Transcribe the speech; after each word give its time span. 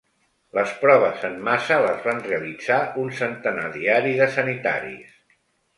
Les 0.59 0.71
proves 0.83 1.25
en 1.29 1.35
massa 1.49 1.77
les 1.85 2.01
van 2.07 2.23
realitzar 2.29 2.81
un 3.05 3.15
centenar 3.21 3.71
diari 3.79 4.19
de 4.23 4.31
sanitaris. 4.39 5.19